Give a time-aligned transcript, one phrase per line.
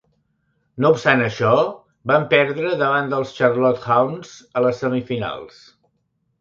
[0.85, 1.51] No obstant això,
[2.13, 5.65] van perdre davant dels Charlotte Hounds a les semi-finals.